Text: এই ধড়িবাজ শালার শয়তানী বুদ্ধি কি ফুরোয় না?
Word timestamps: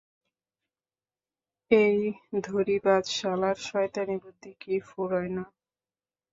এই 1.71 1.97
ধড়িবাজ 2.45 3.03
শালার 3.17 3.57
শয়তানী 3.67 4.15
বুদ্ধি 4.23 4.51
কি 4.61 4.73
ফুরোয় 4.87 5.29
না? 5.35 5.43